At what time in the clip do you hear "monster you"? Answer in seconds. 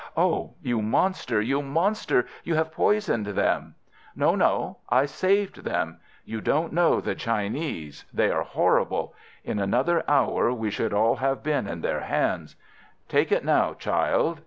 0.81-1.61, 1.61-2.55